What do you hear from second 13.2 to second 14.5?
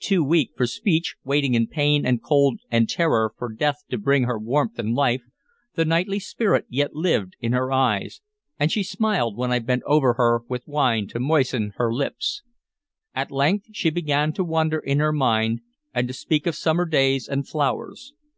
length she began to